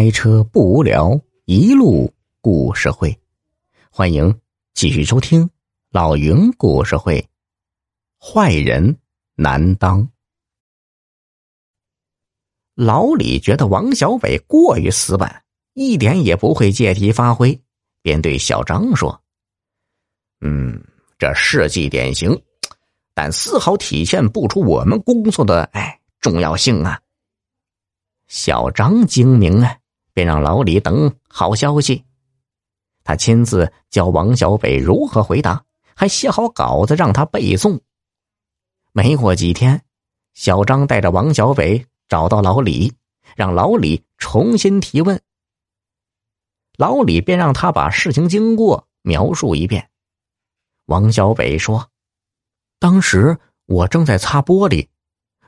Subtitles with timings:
[0.00, 2.10] 开车不无聊，一路
[2.40, 3.14] 故事会，
[3.90, 4.40] 欢迎
[4.72, 5.50] 继续收听
[5.90, 7.28] 老云故事会。
[8.18, 8.96] 坏人
[9.34, 10.08] 难当。
[12.74, 15.44] 老李觉得王小伟过于死板，
[15.74, 17.60] 一点也不会借题发挥，
[18.00, 19.22] 便对小张说
[20.40, 20.82] ：“嗯，
[21.18, 22.42] 这事迹典型，
[23.12, 26.98] 但丝毫体现不出我们工作的哎重要性啊。”
[28.28, 29.76] 小张精明啊，
[30.20, 32.04] 便让老李等好消息。
[33.04, 35.64] 他亲自教王小北如何回答，
[35.96, 37.80] 还写好稿子让他背诵。
[38.92, 39.82] 没过几天，
[40.34, 42.92] 小张带着王小北找到老李，
[43.34, 45.18] 让老李重新提问。
[46.76, 49.88] 老李便让他把事情经过描述一遍。
[50.84, 51.88] 王小北说
[52.78, 54.86] ：“当时我正在擦玻璃，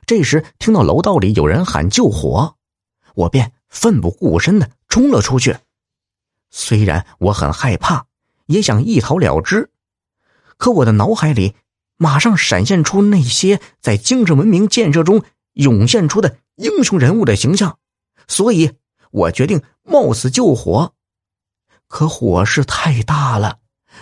[0.07, 2.55] 这时听到楼道里有人喊救火。”
[3.13, 5.57] 我便奋不顾身的冲了出去，
[6.51, 8.05] 虽然我很害怕，
[8.45, 9.71] 也想一逃了之，
[10.57, 11.55] 可我的脑海里
[11.97, 17.79] 马上闪现出那些在精神文明建设中涌现出的英雄人物的形象，
[18.27, 18.73] 所以
[19.09, 20.93] 我决定冒死救火。
[21.87, 23.57] 可火势太大了，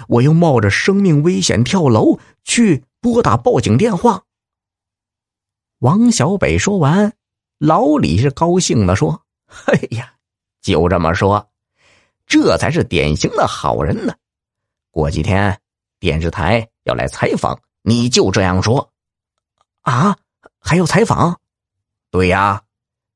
[0.09, 4.25] 我又冒着生命危险跳楼去拨打报警电话。
[5.80, 7.13] 王小北说完。
[7.58, 9.20] 老李是高兴的说
[9.66, 10.13] ：“哎呀，
[10.61, 11.49] 就这么说，
[12.25, 14.13] 这才是典型的好人呢。
[14.89, 15.59] 过几天
[15.99, 18.91] 电视台要来采访，你就这样说。
[19.81, 20.17] 啊，
[20.59, 21.39] 还要采访？
[22.09, 22.61] 对呀，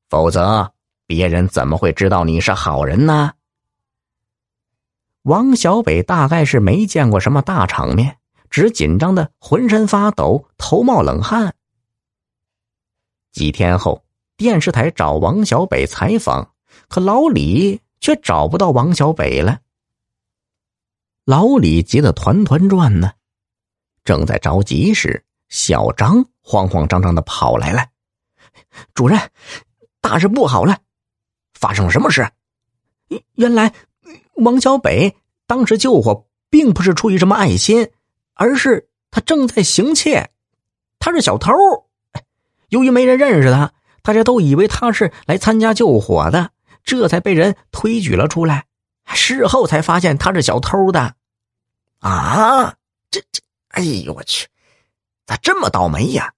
[0.08, 0.72] 否则
[1.06, 3.32] 别人怎么会知道你是好人呢？”
[5.22, 11.54] 王小北大概是没见过什么大场面，只紧张的浑身发抖，头冒冷汗。
[13.32, 14.05] 几天后。
[14.36, 16.52] 电视台找王小北采访，
[16.88, 19.60] 可老李却找不到王小北了。
[21.24, 23.12] 老李急得团团转呢，
[24.04, 27.86] 正在着急时，小张慌慌张张的跑来了
[28.92, 29.18] ：“主任，
[30.02, 30.80] 大事不好了！
[31.54, 32.30] 发生了什么事？
[33.36, 33.72] 原来
[34.34, 35.16] 王小北
[35.46, 37.90] 当时救火并不是出于什么爱心，
[38.34, 40.30] 而是他正在行窃，
[40.98, 41.54] 他是小偷。
[42.68, 43.72] 由于没人认识他。”
[44.06, 46.50] 大家都以为他是来参加救火的，
[46.84, 48.64] 这才被人推举了出来。
[49.12, 51.16] 事后才发现他是小偷的。
[51.98, 52.76] 啊，
[53.10, 54.46] 这这，哎呦我去，
[55.26, 56.32] 咋这么倒霉呀？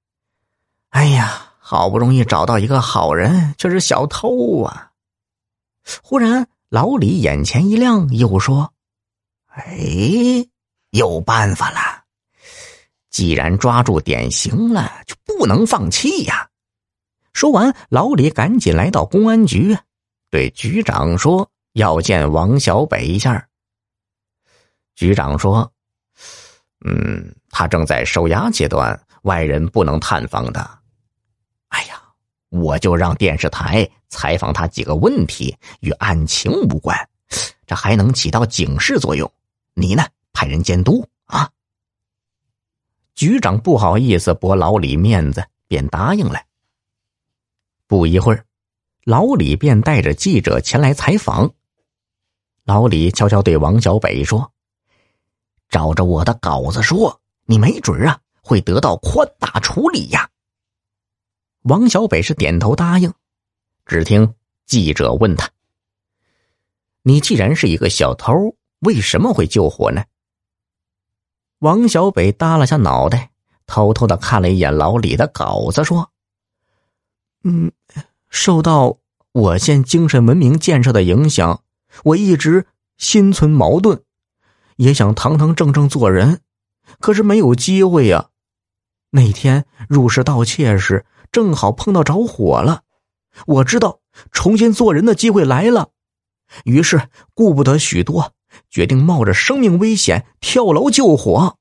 [0.88, 4.92] 哎呀，好不容易找到一个好人，却是小偷啊！
[6.02, 8.72] 忽然，老李眼前一亮，又说
[9.52, 9.68] ：“哎，
[10.88, 12.04] 有办法了！
[13.10, 16.48] 既然抓住典型了，就不能放弃呀！”
[17.38, 19.78] 说完，老李赶紧来到公安局，
[20.28, 23.46] 对局长说：“要见王小北一下。”
[24.96, 25.72] 局长说
[26.84, 30.68] ：“嗯，他正在收押阶段，外人不能探访的。
[31.68, 32.02] 哎呀，
[32.48, 37.08] 我就让电视台采访他几个问题，与案情无关，
[37.68, 39.32] 这还能起到警示作用。
[39.74, 41.48] 你呢，派人监督啊。”
[43.14, 46.40] 局长不好意思驳老李面子，便答应了。
[47.88, 48.44] 不一会儿，
[49.04, 51.54] 老李便带着记者前来采访。
[52.64, 54.52] 老李悄悄对王小北说
[55.70, 60.28] ：“照着我的稿子说，你没准啊会得到宽大处理呀。”
[61.64, 63.10] 王小北是点头答应。
[63.86, 64.34] 只听
[64.66, 65.48] 记者问他
[67.00, 70.04] ：“你既然是一个小偷，为什么会救火呢？”
[71.60, 73.30] 王小北耷拉下脑袋，
[73.66, 76.12] 偷偷的看了一眼老李的稿子，说。
[77.44, 77.70] 嗯，
[78.28, 78.98] 受到
[79.32, 81.62] 我县精神文明建设的影响，
[82.04, 82.66] 我一直
[82.96, 84.02] 心存矛盾，
[84.76, 86.40] 也想堂堂正正做人，
[87.00, 88.30] 可是没有机会呀。
[89.10, 92.82] 那天入室盗窃时，正好碰到着火了，
[93.46, 94.00] 我知道
[94.32, 95.90] 重新做人的机会来了，
[96.64, 98.34] 于是顾不得许多，
[98.68, 101.56] 决定冒着生命危险跳楼救火。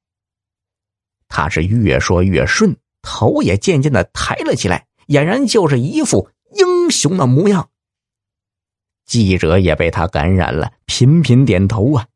[1.30, 4.87] 他是越说越顺，头也渐渐的抬了起来。
[5.08, 7.70] 俨然就是一副英雄的模样。
[9.06, 12.08] 记者也被他感染了，频频点头啊。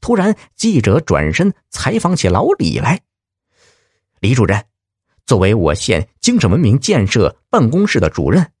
[0.00, 3.00] 突然，记者转身采访起老李来
[4.20, 4.64] ：“李主任，
[5.26, 8.52] 作为我县精神文明建设办公室的主任，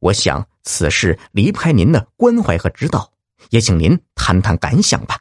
[0.00, 3.12] 我想此事离不开您的关怀和指导，
[3.50, 5.20] 也请您谈谈感想吧。”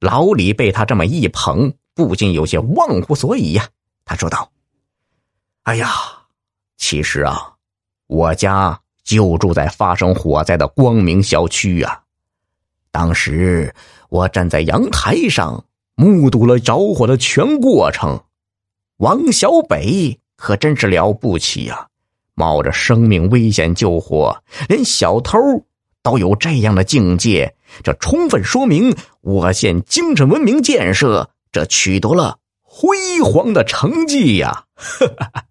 [0.00, 3.68] 老李被他这么一捧，不禁有些忘乎所以呀。
[4.04, 4.50] 他说道。
[5.68, 5.90] 哎呀，
[6.78, 7.52] 其实啊，
[8.06, 12.00] 我家就住在发生火灾的光明小区啊！
[12.90, 13.74] 当时
[14.08, 15.62] 我站在阳台上，
[15.94, 18.18] 目睹了着火的全过程。
[18.96, 21.88] 王小北可真是了不起呀！
[22.32, 25.38] 冒着生命危险救火，连小偷
[26.02, 27.54] 都有这样的境界，
[27.84, 34.64] 这充分说明我县精神文明建设这取得了辉煌的成绩呀！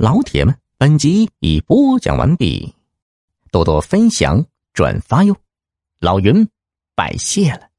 [0.00, 2.74] 老铁们，本集已播讲完毕，
[3.52, 4.42] 多多分享
[4.72, 5.36] 转发哟！
[6.00, 6.48] 老云
[6.94, 7.69] 拜谢了。